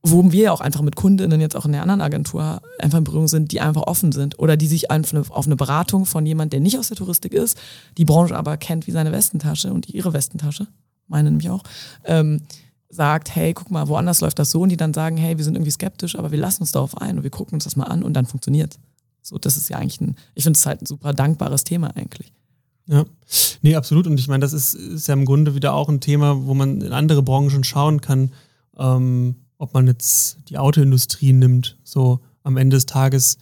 [0.03, 3.27] wo wir auch einfach mit Kundinnen jetzt auch in der anderen Agentur einfach in Berührung
[3.27, 6.61] sind, die einfach offen sind oder die sich einfach auf eine Beratung von jemand, der
[6.61, 7.59] nicht aus der Touristik ist,
[7.99, 10.69] die Branche aber kennt wie seine Westentasche und ihre Westentasche,
[11.09, 11.63] meine nämlich auch,
[12.05, 12.43] ähm,
[12.89, 15.55] sagt, hey, guck mal, woanders läuft das so und die dann sagen, hey, wir sind
[15.55, 18.03] irgendwie skeptisch, aber wir lassen uns darauf ein und wir gucken uns das mal an
[18.03, 18.79] und dann funktioniert
[19.23, 22.33] So, das ist ja eigentlich ein, ich finde es halt ein super dankbares Thema eigentlich.
[22.87, 23.05] Ja,
[23.63, 24.07] nee, absolut.
[24.07, 26.81] Und ich meine, das ist, ist ja im Grunde wieder auch ein Thema, wo man
[26.81, 28.33] in andere Branchen schauen kann,
[28.79, 31.77] ähm, ob man jetzt die Autoindustrie nimmt.
[31.83, 33.39] So am Ende des Tages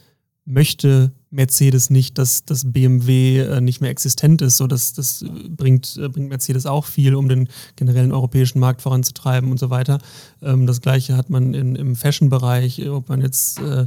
[0.47, 4.57] möchte Mercedes nicht, dass das BMW äh, nicht mehr existent ist.
[4.57, 9.51] So, das, das bringt, äh, bringt Mercedes auch viel, um den generellen europäischen Markt voranzutreiben
[9.51, 9.99] und so weiter.
[10.43, 13.87] Ähm, das gleiche hat man in, im Fashion-Bereich, ob man jetzt äh,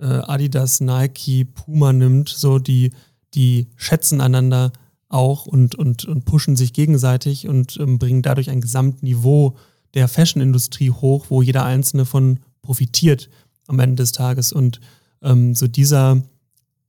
[0.00, 2.92] äh, Adidas, Nike, Puma nimmt, so die,
[3.34, 4.72] die schätzen einander
[5.08, 9.56] auch und, und, und pushen sich gegenseitig und ähm, bringen dadurch ein Gesamtniveau
[9.94, 13.28] der Fashion-Industrie hoch, wo jeder Einzelne von profitiert
[13.68, 14.52] am Ende des Tages.
[14.52, 14.80] Und
[15.22, 16.22] ähm, so dieser,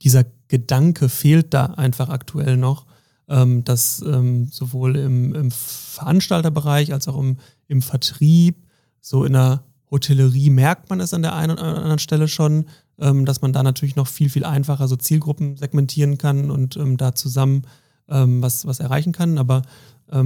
[0.02, 2.86] dieser Gedanke fehlt da einfach aktuell noch,
[3.28, 8.64] ähm, dass ähm, sowohl im, im, Veranstalterbereich als auch im, im Vertrieb,
[9.02, 12.66] so in der Hotellerie merkt man es an der einen oder anderen Stelle schon,
[13.00, 16.98] ähm, dass man da natürlich noch viel, viel einfacher so Zielgruppen segmentieren kann und ähm,
[16.98, 17.64] da zusammen
[18.10, 19.38] ähm, was, was erreichen kann.
[19.38, 19.64] Aber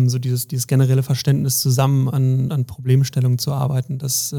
[0.07, 4.35] so dieses, dieses generelle Verständnis zusammen an, an Problemstellungen zu arbeiten, das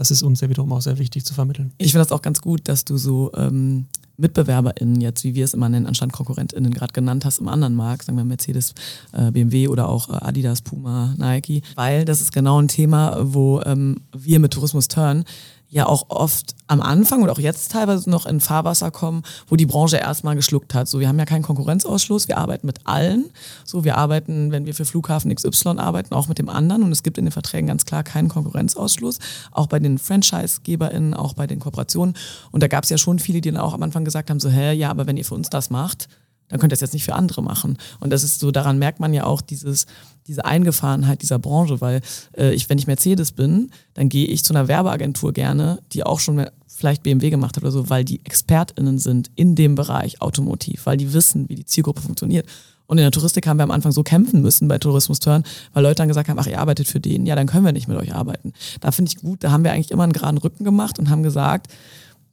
[0.00, 1.72] das ist uns ja wiederum auch sehr wichtig zu vermitteln.
[1.76, 3.84] Ich finde das auch ganz gut, dass du so ähm,
[4.16, 8.06] MitbewerberInnen jetzt, wie wir es immer nennen, anstatt KonkurrentInnen gerade genannt hast im anderen Markt,
[8.06, 8.72] sagen wir Mercedes,
[9.12, 13.60] äh, BMW oder auch äh, Adidas, Puma, Nike, weil das ist genau ein Thema, wo
[13.60, 15.24] ähm, wir mit Tourismus Turn
[15.70, 19.66] ja auch oft am Anfang und auch jetzt teilweise noch in Fahrwasser kommen, wo die
[19.66, 20.88] Branche erstmal geschluckt hat.
[20.88, 23.30] So, wir haben ja keinen Konkurrenzausschluss, wir arbeiten mit allen.
[23.64, 27.02] So, wir arbeiten, wenn wir für Flughafen XY arbeiten, auch mit dem anderen und es
[27.02, 29.20] gibt in den Verträgen ganz klar keinen Konkurrenzausschluss,
[29.52, 32.14] auch bei den Franchise-GeberInnen, auch bei den Kooperationen.
[32.50, 34.50] Und da gab es ja schon viele, die dann auch am Anfang gesagt haben, so,
[34.50, 36.08] hä, ja, aber wenn ihr für uns das macht,
[36.50, 37.78] dann könnt ihr es jetzt nicht für andere machen.
[38.00, 39.86] Und das ist so, daran merkt man ja auch dieses,
[40.26, 42.02] diese Eingefahrenheit dieser Branche, weil
[42.36, 46.20] äh, ich, wenn ich Mercedes bin, dann gehe ich zu einer Werbeagentur gerne, die auch
[46.20, 50.86] schon vielleicht BMW gemacht hat oder so, weil die ExpertInnen sind in dem Bereich Automotiv,
[50.86, 52.46] weil die wissen, wie die Zielgruppe funktioniert.
[52.86, 55.84] Und in der Touristik haben wir am Anfang so kämpfen müssen bei Tourismus Turn, weil
[55.84, 57.96] Leute dann gesagt haben, ach, ihr arbeitet für den, ja, dann können wir nicht mit
[57.96, 58.52] euch arbeiten.
[58.80, 61.22] Da finde ich gut, da haben wir eigentlich immer einen geraden Rücken gemacht und haben
[61.22, 61.68] gesagt,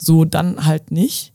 [0.02, 1.34] so dann halt nicht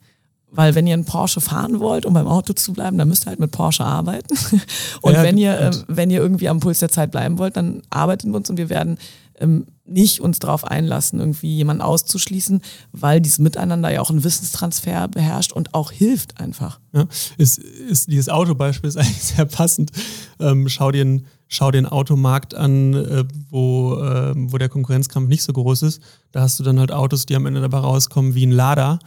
[0.54, 3.30] weil wenn ihr einen Porsche fahren wollt, um beim Auto zu bleiben, dann müsst ihr
[3.30, 4.36] halt mit Porsche arbeiten.
[5.00, 7.82] Und ja, wenn ihr, äh, wenn ihr irgendwie am Puls der Zeit bleiben wollt, dann
[7.90, 8.98] arbeiten wir uns und wir werden
[9.40, 12.60] ähm, nicht uns darauf einlassen, irgendwie jemanden auszuschließen,
[12.92, 16.80] weil dieses Miteinander ja auch einenWissenstransfer beherrscht und auch hilft einfach.
[16.92, 17.06] Ja,
[17.38, 19.90] ist, ist dieses Autobeispiel ist eigentlich sehr passend.
[20.38, 25.42] Ähm, schau dir einen schau den Automarkt an, äh, wo, äh, wo der Konkurrenzkampf nicht
[25.42, 26.00] so groß ist.
[26.30, 28.98] Da hast du dann halt Autos, die am Ende dabei rauskommen wie ein Lada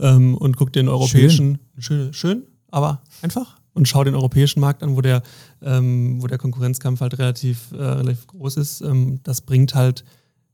[0.00, 2.12] ähm, und guck den europäischen, schön.
[2.12, 3.58] schön, aber einfach.
[3.74, 5.22] Und schau den europäischen Markt an, wo der,
[5.62, 8.80] ähm, wo der Konkurrenzkampf halt relativ, äh, relativ groß ist.
[8.80, 10.04] Ähm, das bringt halt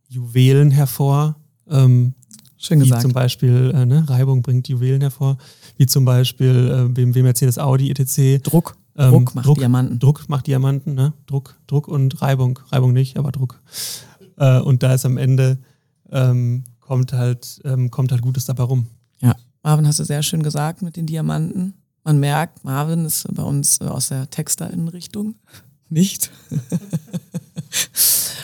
[0.09, 1.37] Juwelen hervor.
[1.71, 2.15] Ähm,
[2.59, 3.01] Schön gesagt.
[3.01, 5.39] Wie zum Beispiel, äh, ne, Reibung bringt Juwelen hervor,
[5.77, 8.43] wie zum Beispiel äh, BMW, Mercedes, Audi, etc.
[8.43, 8.77] Druck.
[8.97, 9.99] Ähm, Druck macht Druck, Diamanten.
[9.99, 11.13] Druck macht Diamanten, ne?
[11.27, 12.59] Druck, Druck und Reibung.
[12.71, 13.61] Reibung nicht, aber Druck.
[14.37, 15.59] Äh, und da ist am Ende
[16.11, 18.87] ähm, kommt halt, ähm, kommt halt Gutes dabei rum.
[19.65, 21.73] Marvin hast du sehr schön gesagt mit den Diamanten.
[22.05, 25.37] Man merkt, Marvin ist bei uns aus der Texterinnenrichtung.
[25.89, 26.31] Nicht.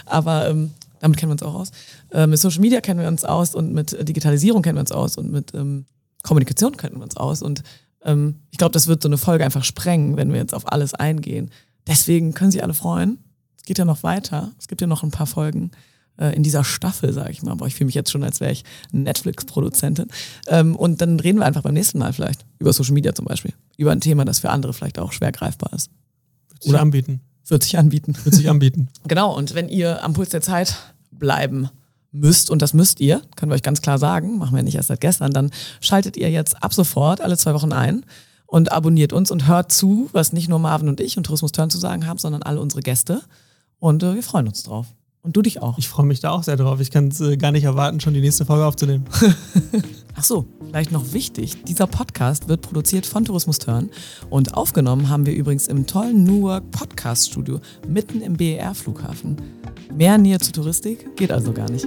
[0.07, 1.73] Aber ähm, damit kennen wir uns auch aus.
[2.11, 5.19] Äh, mit Social Media kennen wir uns aus und mit Digitalisierung kennen wir uns aus
[5.19, 5.85] und mit ähm,
[6.23, 7.43] Kommunikation kennen wir uns aus.
[7.43, 7.65] Und
[8.03, 10.95] ähm, ich glaube, das wird so eine Folge einfach sprengen, wenn wir jetzt auf alles
[10.95, 11.51] eingehen.
[11.87, 13.19] Deswegen können Sie alle freuen.
[13.59, 14.53] Es geht ja noch weiter.
[14.59, 15.71] Es gibt ja noch ein paar Folgen
[16.21, 17.53] äh, in dieser Staffel, sage ich mal.
[17.53, 20.09] Aber ich fühle mich jetzt schon, als wäre ich Netflix-Produzentin.
[20.47, 23.53] Ähm, und dann reden wir einfach beim nächsten Mal vielleicht über Social Media zum Beispiel.
[23.77, 25.91] Über ein Thema, das für andere vielleicht auch schwer greifbar ist.
[26.51, 27.21] Wird sich Oder anbieten.
[27.47, 28.15] Wird sich anbieten.
[28.23, 28.89] Wird sich anbieten.
[29.09, 29.37] genau.
[29.37, 30.77] Und wenn ihr am Puls der Zeit
[31.11, 31.69] bleiben
[32.13, 34.89] müsst, und das müsst ihr, können wir euch ganz klar sagen, machen wir nicht erst
[34.89, 38.05] seit gestern, dann schaltet ihr jetzt ab sofort alle zwei Wochen ein
[38.47, 41.71] und abonniert uns und hört zu, was nicht nur Marvin und ich und Tourismus Turn
[41.71, 43.23] zu sagen haben, sondern alle unsere Gäste.
[43.79, 44.87] Und äh, wir freuen uns drauf.
[45.23, 45.77] Und du dich auch.
[45.77, 46.81] Ich freue mich da auch sehr drauf.
[46.81, 49.05] Ich kann es äh, gar nicht erwarten, schon die nächste Folge aufzunehmen.
[50.17, 51.63] Ach so, vielleicht noch wichtig.
[51.65, 53.91] Dieser Podcast wird produziert von Tourismus Turn
[54.31, 59.37] und aufgenommen haben wir übrigens im tollen Newark Podcast Studio mitten im BER Flughafen.
[59.95, 61.87] Mehr Nähe zur Touristik geht also gar nicht.